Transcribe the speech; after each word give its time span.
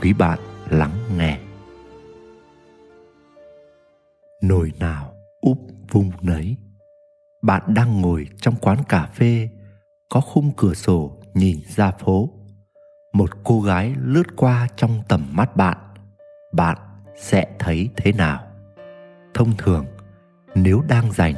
quý 0.00 0.12
bạn 0.12 0.38
lắng 0.70 0.98
nghe. 1.16 1.38
Nồi 4.42 4.72
nào 4.80 5.14
úp 5.40 5.58
vung 5.90 6.10
nấy. 6.22 6.56
Bạn 7.42 7.62
đang 7.74 8.00
ngồi 8.00 8.28
trong 8.40 8.54
quán 8.60 8.78
cà 8.88 9.06
phê, 9.14 9.48
có 10.08 10.20
khung 10.20 10.52
cửa 10.56 10.74
sổ 10.74 11.12
nhìn 11.34 11.60
ra 11.76 11.90
phố. 11.90 12.30
Một 13.12 13.30
cô 13.44 13.60
gái 13.60 13.94
lướt 14.04 14.36
qua 14.36 14.68
trong 14.76 15.02
tầm 15.08 15.28
mắt 15.32 15.56
bạn. 15.56 15.76
Bạn 16.52 16.78
sẽ 17.16 17.46
thấy 17.58 17.88
thế 17.96 18.12
nào? 18.12 18.46
Thông 19.34 19.56
thường, 19.58 19.86
nếu 20.54 20.82
đang 20.88 21.12
dành 21.12 21.34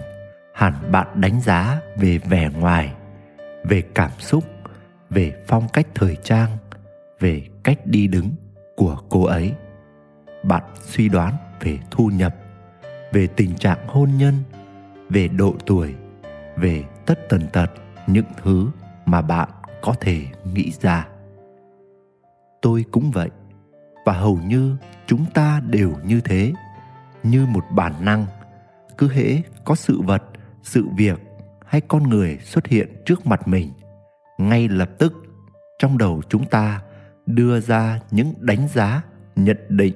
hẳn 0.54 0.74
bạn 0.92 1.20
đánh 1.20 1.40
giá 1.40 1.80
về 1.96 2.18
vẻ 2.18 2.50
ngoài, 2.58 2.94
về 3.64 3.82
cảm 3.94 4.10
xúc, 4.18 4.44
về 5.10 5.32
phong 5.46 5.68
cách 5.72 5.86
thời 5.94 6.16
trang, 6.16 6.58
về 7.20 7.42
cách 7.64 7.78
đi 7.84 8.06
đứng 8.06 8.30
của 8.80 8.96
cô 9.08 9.24
ấy. 9.24 9.52
Bạn 10.42 10.62
suy 10.82 11.08
đoán 11.08 11.34
về 11.60 11.78
thu 11.90 12.06
nhập, 12.06 12.34
về 13.12 13.26
tình 13.26 13.54
trạng 13.54 13.78
hôn 13.86 14.10
nhân, 14.18 14.34
về 15.08 15.28
độ 15.28 15.54
tuổi, 15.66 15.94
về 16.56 16.84
tất 17.06 17.28
tần 17.28 17.46
tật, 17.52 17.70
những 18.06 18.24
thứ 18.42 18.70
mà 19.06 19.22
bạn 19.22 19.48
có 19.82 19.94
thể 20.00 20.26
nghĩ 20.54 20.72
ra. 20.80 21.08
Tôi 22.62 22.84
cũng 22.90 23.10
vậy, 23.10 23.30
và 24.04 24.12
hầu 24.12 24.38
như 24.44 24.76
chúng 25.06 25.24
ta 25.34 25.60
đều 25.66 25.92
như 26.04 26.20
thế. 26.20 26.52
Như 27.22 27.46
một 27.46 27.64
bản 27.74 27.92
năng, 28.00 28.26
cứ 28.98 29.08
hễ 29.12 29.42
có 29.64 29.74
sự 29.74 30.00
vật, 30.00 30.22
sự 30.62 30.86
việc 30.96 31.20
hay 31.66 31.80
con 31.80 32.02
người 32.02 32.38
xuất 32.38 32.66
hiện 32.66 33.02
trước 33.06 33.26
mặt 33.26 33.48
mình, 33.48 33.72
ngay 34.38 34.68
lập 34.68 34.90
tức 34.98 35.12
trong 35.78 35.98
đầu 35.98 36.22
chúng 36.28 36.44
ta 36.44 36.82
đưa 37.34 37.60
ra 37.60 38.00
những 38.10 38.34
đánh 38.40 38.68
giá, 38.68 39.02
nhận 39.36 39.58
định, 39.68 39.94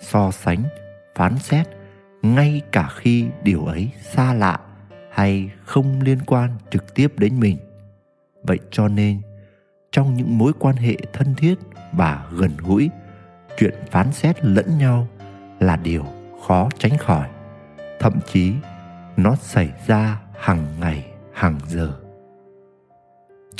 so 0.00 0.30
sánh, 0.30 0.64
phán 1.14 1.38
xét 1.38 1.68
ngay 2.22 2.62
cả 2.72 2.88
khi 2.96 3.26
điều 3.42 3.64
ấy 3.64 3.90
xa 4.02 4.34
lạ 4.34 4.60
hay 5.12 5.50
không 5.64 6.00
liên 6.00 6.18
quan 6.26 6.50
trực 6.70 6.94
tiếp 6.94 7.18
đến 7.18 7.40
mình. 7.40 7.56
Vậy 8.42 8.58
cho 8.70 8.88
nên, 8.88 9.20
trong 9.92 10.14
những 10.14 10.38
mối 10.38 10.52
quan 10.58 10.76
hệ 10.76 10.96
thân 11.12 11.34
thiết 11.34 11.54
và 11.92 12.26
gần 12.32 12.50
gũi, 12.58 12.90
chuyện 13.58 13.74
phán 13.90 14.12
xét 14.12 14.44
lẫn 14.44 14.78
nhau 14.78 15.08
là 15.60 15.76
điều 15.76 16.04
khó 16.46 16.68
tránh 16.78 16.98
khỏi. 16.98 17.28
Thậm 18.00 18.12
chí, 18.32 18.52
nó 19.16 19.36
xảy 19.36 19.72
ra 19.86 20.20
hàng 20.38 20.66
ngày, 20.80 21.06
hàng 21.32 21.58
giờ 21.68 22.03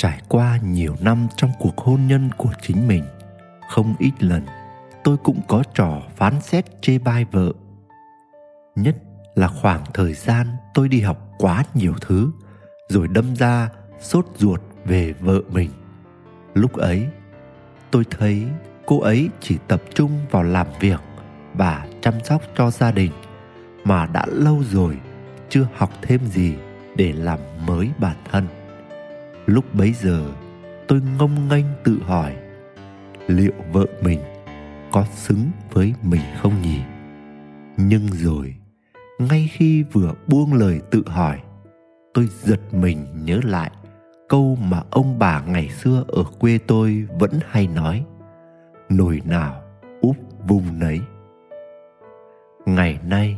trải 0.05 0.21
qua 0.29 0.59
nhiều 0.63 0.95
năm 1.01 1.27
trong 1.35 1.51
cuộc 1.59 1.77
hôn 1.77 2.07
nhân 2.07 2.29
của 2.37 2.49
chính 2.61 2.87
mình, 2.87 3.03
không 3.69 3.95
ít 3.99 4.11
lần 4.19 4.45
tôi 5.03 5.17
cũng 5.17 5.41
có 5.47 5.63
trò 5.73 6.01
phán 6.15 6.41
xét 6.41 6.81
chê 6.81 6.97
bai 6.97 7.25
vợ. 7.31 7.51
Nhất 8.75 8.95
là 9.35 9.47
khoảng 9.47 9.83
thời 9.93 10.13
gian 10.13 10.47
tôi 10.73 10.89
đi 10.89 11.01
học 11.01 11.29
quá 11.37 11.63
nhiều 11.73 11.93
thứ, 12.01 12.31
rồi 12.89 13.07
đâm 13.07 13.35
ra 13.35 13.69
sốt 14.01 14.25
ruột 14.37 14.61
về 14.85 15.13
vợ 15.13 15.41
mình. 15.49 15.69
Lúc 16.53 16.73
ấy, 16.73 17.07
tôi 17.91 18.03
thấy 18.11 18.43
cô 18.85 18.99
ấy 18.99 19.29
chỉ 19.41 19.57
tập 19.67 19.81
trung 19.93 20.11
vào 20.31 20.43
làm 20.43 20.67
việc 20.79 21.01
và 21.53 21.87
chăm 22.01 22.13
sóc 22.23 22.41
cho 22.57 22.71
gia 22.71 22.91
đình 22.91 23.11
mà 23.83 24.05
đã 24.05 24.25
lâu 24.27 24.63
rồi 24.71 24.99
chưa 25.49 25.67
học 25.75 25.89
thêm 26.01 26.19
gì 26.25 26.55
để 26.95 27.13
làm 27.13 27.39
mới 27.65 27.89
bản 27.99 28.15
thân 28.31 28.64
lúc 29.45 29.75
bấy 29.75 29.93
giờ, 29.93 30.25
tôi 30.87 31.01
ngông 31.17 31.47
nghênh 31.49 31.65
tự 31.83 31.99
hỏi, 32.05 32.35
liệu 33.27 33.53
vợ 33.71 33.85
mình 34.01 34.19
có 34.91 35.05
xứng 35.15 35.49
với 35.71 35.93
mình 36.01 36.21
không 36.41 36.61
nhỉ? 36.61 36.79
Nhưng 37.77 38.07
rồi, 38.07 38.55
ngay 39.19 39.49
khi 39.51 39.83
vừa 39.83 40.13
buông 40.27 40.53
lời 40.53 40.81
tự 40.91 41.03
hỏi, 41.05 41.41
tôi 42.13 42.29
giật 42.43 42.73
mình 42.73 43.05
nhớ 43.25 43.39
lại 43.43 43.71
câu 44.29 44.57
mà 44.61 44.81
ông 44.89 45.19
bà 45.19 45.41
ngày 45.41 45.69
xưa 45.69 46.03
ở 46.07 46.23
quê 46.39 46.59
tôi 46.67 47.07
vẫn 47.19 47.31
hay 47.49 47.67
nói, 47.67 48.05
nồi 48.89 49.21
nào 49.25 49.61
úp 50.01 50.15
vung 50.47 50.79
nấy. 50.79 50.99
Ngày 52.65 52.99
nay, 53.05 53.37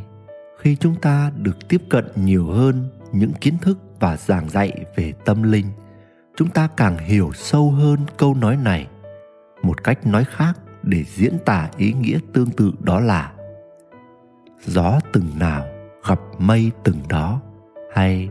khi 0.58 0.76
chúng 0.76 0.94
ta 0.94 1.32
được 1.36 1.68
tiếp 1.68 1.82
cận 1.88 2.04
nhiều 2.16 2.46
hơn 2.46 2.84
những 3.12 3.32
kiến 3.40 3.54
thức 3.62 3.78
và 4.00 4.16
giảng 4.16 4.48
dạy 4.48 4.84
về 4.96 5.12
tâm 5.24 5.42
linh 5.42 5.66
chúng 6.38 6.48
ta 6.48 6.68
càng 6.76 6.98
hiểu 6.98 7.30
sâu 7.34 7.70
hơn 7.70 7.98
câu 8.16 8.34
nói 8.34 8.56
này 8.56 8.86
một 9.62 9.84
cách 9.84 10.06
nói 10.06 10.24
khác 10.24 10.58
để 10.82 11.04
diễn 11.04 11.38
tả 11.44 11.70
ý 11.76 11.92
nghĩa 11.92 12.18
tương 12.32 12.50
tự 12.50 12.72
đó 12.80 13.00
là, 13.00 13.32
gió 14.60 14.98
từng 15.12 15.38
nào 15.38 15.66
gặp 16.08 16.20
mây 16.38 16.70
từng 16.84 17.00
đó, 17.08 17.40
hay 17.94 18.28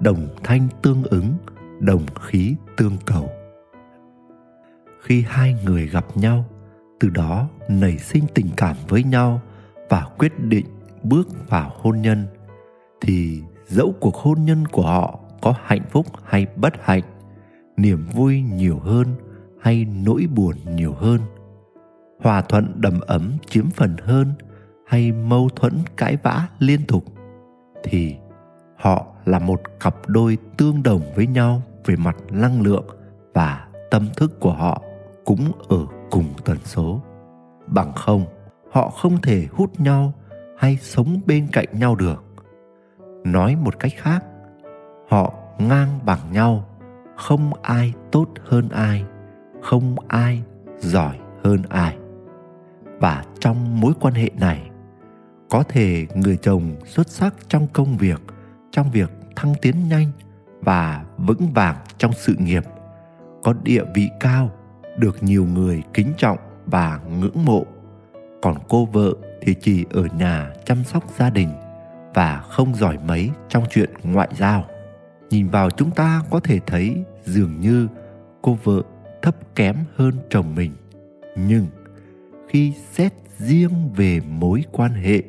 đồng 0.00 0.28
thanh 0.44 0.68
tương 0.82 1.02
ứng, 1.02 1.34
đồng 1.80 2.06
khí 2.22 2.54
tương 2.76 2.96
cầu. 3.06 3.30
Khi 5.02 5.24
hai 5.28 5.56
người 5.64 5.86
gặp 5.86 6.04
nhau, 6.14 6.44
từ 7.00 7.10
đó 7.10 7.48
nảy 7.68 7.98
sinh 7.98 8.24
tình 8.34 8.48
cảm 8.56 8.76
với 8.88 9.04
nhau 9.04 9.40
và 9.88 10.06
quyết 10.18 10.38
định 10.38 10.66
bước 11.02 11.28
vào 11.48 11.72
hôn 11.76 12.02
nhân, 12.02 12.26
thì 13.00 13.42
dẫu 13.66 13.94
cuộc 14.00 14.16
hôn 14.16 14.44
nhân 14.44 14.66
của 14.66 14.86
họ 14.86 15.18
có 15.40 15.54
hạnh 15.64 15.84
phúc 15.90 16.06
hay 16.24 16.46
bất 16.56 16.74
hạnh 16.84 17.02
niềm 17.78 18.06
vui 18.12 18.40
nhiều 18.40 18.78
hơn 18.78 19.06
hay 19.60 19.86
nỗi 20.04 20.26
buồn 20.34 20.56
nhiều 20.74 20.92
hơn? 20.92 21.20
Hòa 22.22 22.40
thuận 22.40 22.72
đầm 22.80 23.00
ấm 23.00 23.32
chiếm 23.46 23.70
phần 23.70 23.96
hơn 24.02 24.32
hay 24.86 25.12
mâu 25.12 25.48
thuẫn 25.56 25.72
cãi 25.96 26.16
vã 26.22 26.48
liên 26.58 26.80
tục? 26.88 27.04
Thì 27.84 28.16
họ 28.76 29.06
là 29.24 29.38
một 29.38 29.60
cặp 29.80 29.94
đôi 30.06 30.38
tương 30.56 30.82
đồng 30.82 31.02
với 31.16 31.26
nhau 31.26 31.62
về 31.84 31.96
mặt 31.96 32.16
năng 32.30 32.62
lượng 32.62 32.86
và 33.34 33.68
tâm 33.90 34.08
thức 34.16 34.40
của 34.40 34.52
họ 34.52 34.82
cũng 35.24 35.52
ở 35.68 35.86
cùng 36.10 36.28
tần 36.44 36.58
số. 36.64 37.00
Bằng 37.66 37.92
không, 37.92 38.24
họ 38.70 38.90
không 38.90 39.20
thể 39.22 39.46
hút 39.52 39.80
nhau 39.80 40.12
hay 40.58 40.76
sống 40.76 41.20
bên 41.26 41.48
cạnh 41.52 41.68
nhau 41.72 41.94
được. 41.94 42.24
Nói 43.24 43.56
một 43.56 43.78
cách 43.78 43.92
khác, 43.96 44.24
họ 45.08 45.34
ngang 45.58 45.98
bằng 46.06 46.32
nhau 46.32 46.64
không 47.18 47.52
ai 47.62 47.92
tốt 48.12 48.28
hơn 48.44 48.68
ai, 48.68 49.04
không 49.62 49.96
ai 50.08 50.42
giỏi 50.78 51.18
hơn 51.44 51.62
ai. 51.68 51.96
Và 53.00 53.24
trong 53.40 53.80
mối 53.80 53.92
quan 54.00 54.14
hệ 54.14 54.30
này, 54.40 54.70
có 55.50 55.62
thể 55.62 56.06
người 56.14 56.36
chồng 56.36 56.76
xuất 56.86 57.08
sắc 57.08 57.34
trong 57.48 57.66
công 57.72 57.96
việc, 57.96 58.20
trong 58.70 58.90
việc 58.90 59.10
thăng 59.36 59.54
tiến 59.62 59.88
nhanh 59.88 60.10
và 60.60 61.04
vững 61.18 61.52
vàng 61.54 61.76
trong 61.98 62.12
sự 62.12 62.34
nghiệp, 62.38 62.62
có 63.42 63.54
địa 63.62 63.82
vị 63.94 64.08
cao, 64.20 64.50
được 64.96 65.22
nhiều 65.22 65.46
người 65.54 65.82
kính 65.94 66.12
trọng 66.16 66.38
và 66.66 67.00
ngưỡng 67.20 67.44
mộ. 67.44 67.66
Còn 68.42 68.54
cô 68.68 68.84
vợ 68.84 69.12
thì 69.42 69.54
chỉ 69.54 69.84
ở 69.90 70.06
nhà 70.18 70.50
chăm 70.64 70.84
sóc 70.84 71.04
gia 71.18 71.30
đình 71.30 71.48
và 72.14 72.40
không 72.48 72.74
giỏi 72.74 72.98
mấy 73.06 73.30
trong 73.48 73.64
chuyện 73.70 73.90
ngoại 74.02 74.28
giao 74.36 74.64
nhìn 75.30 75.48
vào 75.48 75.70
chúng 75.70 75.90
ta 75.90 76.22
có 76.30 76.40
thể 76.40 76.60
thấy 76.66 77.04
dường 77.24 77.60
như 77.60 77.88
cô 78.42 78.58
vợ 78.64 78.82
thấp 79.22 79.36
kém 79.54 79.76
hơn 79.96 80.14
chồng 80.30 80.54
mình. 80.54 80.72
Nhưng 81.36 81.66
khi 82.48 82.72
xét 82.92 83.12
riêng 83.38 83.90
về 83.96 84.20
mối 84.20 84.64
quan 84.72 84.92
hệ 84.92 85.22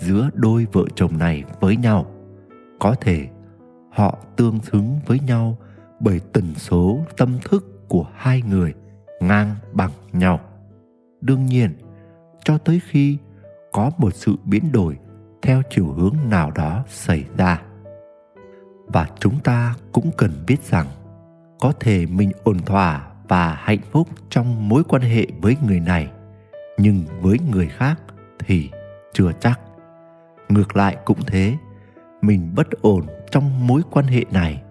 giữa 0.00 0.30
đôi 0.34 0.66
vợ 0.72 0.84
chồng 0.94 1.18
này 1.18 1.44
với 1.60 1.76
nhau, 1.76 2.06
có 2.78 2.94
thể 3.00 3.28
họ 3.90 4.18
tương 4.36 4.60
xứng 4.60 4.98
với 5.06 5.20
nhau 5.26 5.58
bởi 6.00 6.20
tần 6.32 6.54
số 6.54 7.04
tâm 7.16 7.38
thức 7.44 7.88
của 7.88 8.06
hai 8.14 8.42
người 8.42 8.74
ngang 9.20 9.56
bằng 9.72 9.90
nhau. 10.12 10.40
Đương 11.20 11.46
nhiên, 11.46 11.70
cho 12.44 12.58
tới 12.58 12.80
khi 12.88 13.18
có 13.72 13.90
một 13.98 14.14
sự 14.14 14.36
biến 14.44 14.72
đổi 14.72 14.98
theo 15.42 15.62
chiều 15.70 15.86
hướng 15.86 16.16
nào 16.30 16.50
đó 16.50 16.84
xảy 16.88 17.24
ra 17.36 17.62
và 18.92 19.06
chúng 19.20 19.40
ta 19.40 19.74
cũng 19.92 20.10
cần 20.16 20.30
biết 20.46 20.62
rằng, 20.70 20.86
có 21.60 21.72
thể 21.80 22.06
mình 22.06 22.32
ổn 22.44 22.58
thỏa 22.58 23.08
và 23.28 23.54
hạnh 23.54 23.80
phúc 23.90 24.08
trong 24.30 24.68
mối 24.68 24.84
quan 24.84 25.02
hệ 25.02 25.26
với 25.40 25.56
người 25.66 25.80
này. 25.80 26.10
Nhưng 26.78 27.04
với 27.20 27.38
người 27.50 27.68
khác 27.68 28.00
thì 28.38 28.70
chưa 29.12 29.32
chắc. 29.40 29.60
Ngược 30.48 30.76
lại 30.76 30.96
cũng 31.04 31.18
thế, 31.26 31.56
mình 32.22 32.52
bất 32.56 32.70
ổn 32.82 33.06
trong 33.30 33.66
mối 33.66 33.82
quan 33.90 34.06
hệ 34.06 34.24
này 34.30 34.62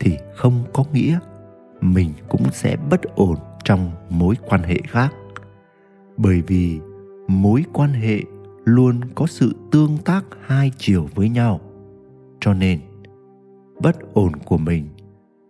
thì 0.00 0.18
không 0.34 0.64
có 0.72 0.84
nghĩa 0.92 1.18
mình 1.80 2.12
cũng 2.28 2.42
sẽ 2.52 2.76
bất 2.90 3.02
ổn 3.02 3.36
trong 3.64 3.90
mối 4.10 4.34
quan 4.48 4.62
hệ 4.62 4.76
khác. 4.88 5.14
Bởi 6.16 6.42
vì 6.46 6.80
mối 7.28 7.64
quan 7.72 7.92
hệ 7.92 8.20
luôn 8.64 9.00
có 9.14 9.26
sự 9.26 9.56
tương 9.72 9.98
tác 9.98 10.24
hai 10.46 10.72
chiều 10.78 11.08
với 11.14 11.28
nhau. 11.28 11.60
Cho 12.40 12.54
nên 12.54 12.80
bất 13.80 13.96
ổn 14.14 14.36
của 14.36 14.58
mình 14.58 14.88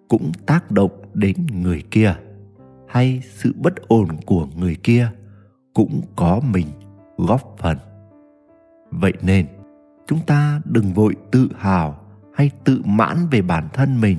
cũng 0.08 0.32
tác 0.46 0.70
động 0.70 0.90
đến 1.14 1.36
người 1.52 1.82
kia, 1.90 2.14
hay 2.88 3.22
sự 3.24 3.54
bất 3.62 3.88
ổn 3.88 4.08
của 4.26 4.46
người 4.56 4.74
kia 4.74 5.10
cũng 5.74 6.00
có 6.16 6.40
mình 6.50 6.66
góp 7.16 7.56
phần. 7.58 7.78
Vậy 8.90 9.12
nên, 9.22 9.46
chúng 10.06 10.20
ta 10.26 10.60
đừng 10.64 10.92
vội 10.92 11.16
tự 11.30 11.48
hào 11.58 11.98
hay 12.34 12.50
tự 12.64 12.82
mãn 12.84 13.16
về 13.30 13.42
bản 13.42 13.68
thân 13.72 14.00
mình 14.00 14.18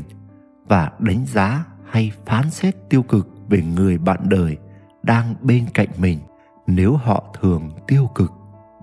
và 0.68 0.92
đánh 1.00 1.26
giá 1.26 1.66
hay 1.86 2.12
phán 2.26 2.50
xét 2.50 2.90
tiêu 2.90 3.04
cực 3.04 3.28
về 3.50 3.62
người 3.76 3.98
bạn 3.98 4.20
đời 4.24 4.58
đang 5.04 5.36
bên 5.42 5.66
cạnh 5.74 5.90
mình. 5.98 6.20
Nếu 6.68 6.96
họ 6.96 7.24
thường 7.42 7.70
tiêu 7.88 8.10
cực, 8.16 8.32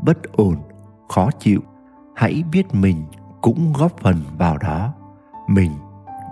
bất 0.05 0.32
ổn, 0.32 0.56
khó 1.09 1.31
chịu, 1.38 1.61
hãy 2.17 2.43
biết 2.53 2.75
mình 2.75 3.05
cũng 3.41 3.73
góp 3.79 3.99
phần 3.99 4.17
vào 4.38 4.59
đó 4.59 4.94
mình 5.49 5.73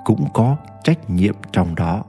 cũng 0.04 0.28
có 0.34 0.56
trách 0.84 1.10
nhiệm 1.10 1.34
trong 1.52 1.74
đó. 1.74 2.04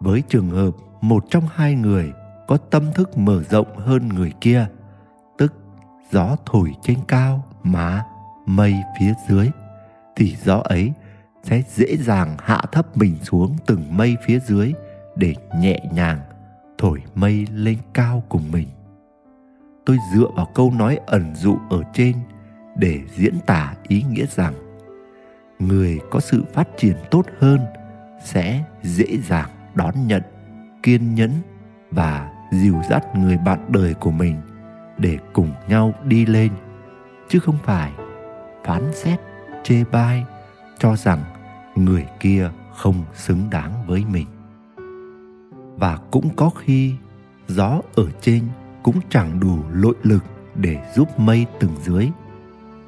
Với 0.00 0.22
trường 0.28 0.50
hợp 0.50 0.70
một 1.00 1.24
trong 1.30 1.44
hai 1.54 1.74
người 1.74 2.12
có 2.46 2.56
tâm 2.56 2.92
thức 2.94 3.18
mở 3.18 3.42
rộng 3.42 3.76
hơn 3.76 4.08
người 4.08 4.32
kia, 4.40 4.66
tức 5.38 5.54
gió 6.10 6.36
thổi 6.46 6.74
trên 6.82 6.98
cao 7.08 7.44
mà 7.62 8.04
mây 8.46 8.74
phía 9.00 9.14
dưới, 9.28 9.50
thì 10.16 10.36
gió 10.44 10.56
ấy 10.56 10.92
sẽ 11.42 11.62
dễ 11.68 11.96
dàng 11.96 12.36
hạ 12.38 12.62
thấp 12.72 12.96
mình 12.96 13.16
xuống 13.22 13.56
từng 13.66 13.96
mây 13.96 14.16
phía 14.26 14.38
dưới 14.38 14.72
để 15.16 15.34
nhẹ 15.58 15.80
nhàng 15.92 16.20
thổi 16.78 17.02
mây 17.14 17.46
lên 17.52 17.78
cao 17.94 18.22
cùng 18.28 18.42
mình. 18.52 18.68
Tôi 19.86 19.96
dựa 20.14 20.28
vào 20.36 20.48
câu 20.54 20.70
nói 20.70 20.98
ẩn 21.06 21.34
dụ 21.34 21.56
ở 21.70 21.82
trên 21.92 22.16
để 22.76 23.00
diễn 23.14 23.34
tả 23.46 23.74
ý 23.88 24.02
nghĩa 24.02 24.26
rằng 24.26 24.54
người 25.58 26.00
có 26.10 26.20
sự 26.20 26.44
phát 26.54 26.68
triển 26.76 26.96
tốt 27.10 27.26
hơn 27.38 27.60
sẽ 28.24 28.64
dễ 28.82 29.18
dàng 29.28 29.50
đón 29.74 30.06
nhận, 30.06 30.22
kiên 30.82 31.14
nhẫn 31.14 31.30
và 31.90 32.32
dìu 32.52 32.74
dắt 32.90 33.16
người 33.16 33.36
bạn 33.36 33.66
đời 33.68 33.94
của 33.94 34.10
mình 34.10 34.40
để 34.98 35.18
cùng 35.32 35.52
nhau 35.68 35.94
đi 36.04 36.26
lên, 36.26 36.52
chứ 37.28 37.38
không 37.38 37.58
phải 37.64 37.92
phán 38.64 38.90
xét, 38.94 39.20
chê 39.62 39.84
bai, 39.92 40.24
cho 40.78 40.96
rằng 40.96 41.18
người 41.76 42.06
kia 42.20 42.50
không 42.76 43.04
xứng 43.14 43.50
đáng 43.50 43.86
với 43.86 44.04
mình. 44.12 44.26
Và 45.76 45.98
cũng 46.10 46.28
có 46.36 46.50
khi 46.50 46.94
gió 47.48 47.80
ở 47.94 48.04
trên 48.20 48.42
cũng 48.82 49.00
chẳng 49.10 49.40
đủ 49.40 49.58
nội 49.72 49.94
lực 50.02 50.24
để 50.54 50.92
giúp 50.94 51.20
mây 51.20 51.46
từng 51.60 51.76
dưới 51.84 52.08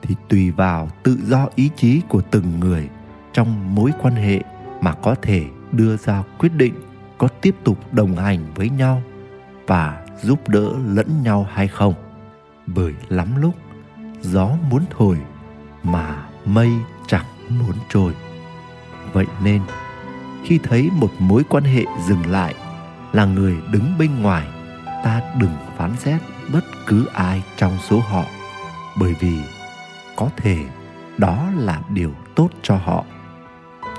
thì 0.03 0.15
tùy 0.29 0.51
vào 0.51 0.89
tự 1.03 1.19
do 1.25 1.49
ý 1.55 1.71
chí 1.77 2.01
của 2.09 2.23
từng 2.31 2.61
người 2.61 2.89
trong 3.33 3.75
mối 3.75 3.91
quan 4.03 4.15
hệ 4.15 4.43
mà 4.81 4.93
có 4.93 5.15
thể 5.23 5.45
đưa 5.73 5.97
ra 5.97 6.23
quyết 6.39 6.53
định 6.55 6.75
có 7.19 7.29
tiếp 7.29 7.55
tục 7.65 7.93
đồng 7.93 8.17
hành 8.17 8.39
với 8.55 8.71
nhau 8.71 9.03
và 9.67 10.07
giúp 10.23 10.49
đỡ 10.49 10.73
lẫn 10.87 11.23
nhau 11.23 11.47
hay 11.53 11.69
không. 11.69 11.95
Bởi 12.67 12.95
lắm 13.09 13.29
lúc, 13.37 13.55
gió 14.21 14.51
muốn 14.71 14.83
thổi 14.91 15.19
mà 15.83 16.29
mây 16.45 16.71
chẳng 17.07 17.27
muốn 17.49 17.75
trôi. 17.89 18.13
Vậy 19.13 19.27
nên, 19.45 19.63
khi 20.45 20.59
thấy 20.63 20.91
một 20.93 21.11
mối 21.19 21.43
quan 21.49 21.65
hệ 21.65 21.85
dừng 22.09 22.27
lại, 22.27 22.55
là 23.13 23.25
người 23.25 23.57
đứng 23.73 23.99
bên 23.99 24.23
ngoài, 24.23 24.49
ta 25.05 25.21
đừng 25.39 25.55
phán 25.77 25.97
xét 25.97 26.21
bất 26.53 26.65
cứ 26.87 27.07
ai 27.13 27.43
trong 27.57 27.79
số 27.89 28.01
họ. 28.01 28.25
Bởi 28.99 29.15
vì 29.21 29.39
có 30.21 30.31
thể, 30.37 30.57
đó 31.19 31.51
là 31.57 31.81
điều 31.91 32.13
tốt 32.35 32.49
cho 32.63 32.77
họ. 32.77 33.05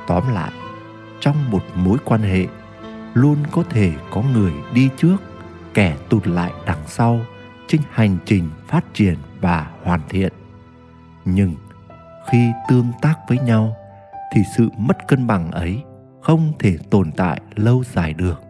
Tóm 0.08 0.34
lại, 0.34 0.52
trong 1.20 1.52
một 1.52 1.64
mối 1.76 1.98
quan 2.06 2.22
hệ, 2.22 2.48
luôn 3.14 3.38
có 3.52 3.64
thể 3.70 3.94
có 4.12 4.22
người 4.34 4.54
đi 4.74 4.90
trước, 4.98 5.16
kẻ 5.74 5.98
tụt 6.10 6.28
lại 6.28 6.52
đằng 6.66 6.84
sau, 6.88 7.20
trên 7.68 7.82
hành 7.92 8.18
trình 8.26 8.50
phát 8.68 8.86
triển 8.94 9.16
và 9.40 9.72
hoàn 9.84 10.02
thiện. 10.10 10.34
Nhưng 11.26 11.56
khi 12.30 12.52
tương 12.68 12.92
tác 13.02 13.16
với 13.28 13.38
nhau, 13.38 13.76
thì 14.34 14.42
sự 14.58 14.70
mất 14.78 15.08
cân 15.08 15.28
bằng 15.28 15.52
ấy 15.52 15.84
không 16.22 16.54
thể 16.60 16.78
tồn 16.90 17.12
tại 17.12 17.42
lâu 17.56 17.84
dài 17.84 18.14
được. 18.14 18.42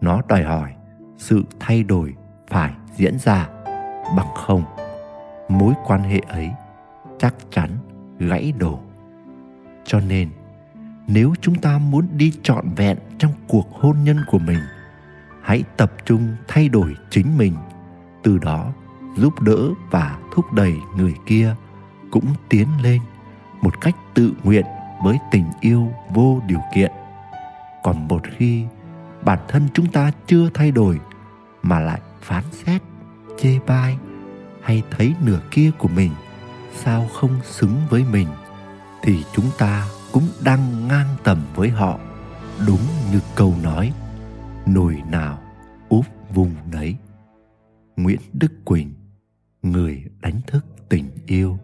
Nó 0.00 0.20
đòi 0.28 0.42
hỏi 0.42 0.72
sự 1.16 1.44
thay 1.60 1.82
đổi 1.82 2.14
phải 2.48 2.72
diễn 2.96 3.18
ra 3.18 3.48
bằng 4.16 4.34
không. 4.34 4.64
Mối 5.48 5.74
quan 5.86 6.02
hệ 6.02 6.20
ấy 6.28 6.50
chắc 7.24 7.34
chắn 7.50 7.70
gãy 8.18 8.52
đổ. 8.58 8.80
Cho 9.84 10.00
nên, 10.00 10.28
nếu 11.06 11.34
chúng 11.40 11.54
ta 11.54 11.78
muốn 11.78 12.06
đi 12.16 12.32
trọn 12.42 12.68
vẹn 12.76 12.98
trong 13.18 13.32
cuộc 13.48 13.68
hôn 13.72 13.96
nhân 14.04 14.16
của 14.26 14.38
mình, 14.38 14.58
hãy 15.42 15.62
tập 15.76 15.92
trung 16.04 16.36
thay 16.48 16.68
đổi 16.68 16.94
chính 17.10 17.38
mình, 17.38 17.54
từ 18.22 18.38
đó 18.38 18.72
giúp 19.16 19.40
đỡ 19.40 19.68
và 19.90 20.18
thúc 20.32 20.52
đẩy 20.52 20.74
người 20.96 21.14
kia 21.26 21.54
cũng 22.10 22.26
tiến 22.48 22.68
lên 22.82 23.00
một 23.60 23.80
cách 23.80 23.96
tự 24.14 24.32
nguyện 24.44 24.66
với 25.02 25.18
tình 25.30 25.46
yêu 25.60 25.92
vô 26.10 26.42
điều 26.46 26.60
kiện. 26.74 26.92
Còn 27.82 28.08
một 28.08 28.22
khi 28.36 28.64
bản 29.24 29.38
thân 29.48 29.68
chúng 29.74 29.86
ta 29.86 30.10
chưa 30.26 30.50
thay 30.54 30.70
đổi 30.70 31.00
mà 31.62 31.80
lại 31.80 32.00
phán 32.20 32.44
xét, 32.52 32.82
chê 33.38 33.58
bai 33.66 33.96
hay 34.62 34.82
thấy 34.90 35.14
nửa 35.24 35.40
kia 35.50 35.70
của 35.78 35.88
mình 35.88 36.10
sao 36.74 37.08
không 37.08 37.40
xứng 37.44 37.76
với 37.90 38.04
mình, 38.04 38.28
thì 39.02 39.24
chúng 39.32 39.50
ta 39.58 39.88
cũng 40.12 40.28
đang 40.44 40.88
ngang 40.88 41.16
tầm 41.24 41.42
với 41.54 41.68
họ. 41.68 41.98
Đúng 42.66 42.80
như 43.12 43.20
câu 43.34 43.54
nói, 43.62 43.92
nồi 44.66 45.02
nào 45.10 45.38
úp 45.88 46.06
vùng 46.34 46.54
nấy. 46.72 46.96
Nguyễn 47.96 48.20
đức 48.32 48.52
quỳnh, 48.64 48.94
người 49.62 50.04
đánh 50.20 50.40
thức 50.46 50.66
tình 50.88 51.10
yêu. 51.26 51.58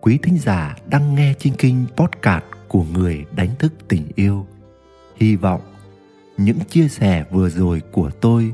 Quý 0.00 0.18
thính 0.22 0.38
giả 0.38 0.76
đang 0.88 1.14
nghe 1.14 1.34
trên 1.38 1.54
kinh 1.58 1.86
podcast 1.96 2.44
của 2.68 2.84
người 2.84 3.24
đánh 3.36 3.50
thức 3.58 3.72
tình 3.88 4.08
yêu. 4.14 4.46
Hy 5.16 5.36
vọng 5.36 5.60
những 6.36 6.58
chia 6.60 6.88
sẻ 6.88 7.24
vừa 7.30 7.50
rồi 7.50 7.82
của 7.92 8.10
tôi 8.10 8.52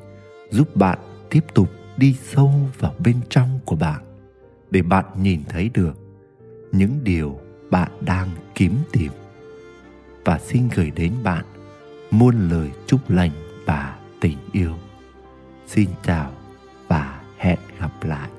giúp 0.51 0.77
bạn 0.77 0.99
tiếp 1.31 1.45
tục 1.55 1.69
đi 1.97 2.17
sâu 2.33 2.53
vào 2.79 2.95
bên 2.99 3.21
trong 3.29 3.61
của 3.65 3.77
bạn 3.77 4.10
để 4.71 4.83
bạn 4.83 5.05
nhìn 5.23 5.41
thấy 5.49 5.71
được 5.75 5.99
những 6.73 7.05
điều 7.05 7.39
bạn 7.71 7.91
đang 8.01 8.29
kiếm 8.55 8.75
tìm. 8.93 9.13
Và 10.25 10.39
xin 10.39 10.69
gửi 10.75 10.91
đến 10.91 11.15
bạn 11.23 11.45
muôn 12.11 12.49
lời 12.51 12.71
chúc 12.87 13.11
lành 13.11 13.31
và 13.67 13.99
tình 14.21 14.39
yêu. 14.53 14.75
Xin 15.67 15.89
chào 16.03 16.33
và 16.89 17.23
hẹn 17.39 17.59
gặp 17.81 17.93
lại. 18.03 18.31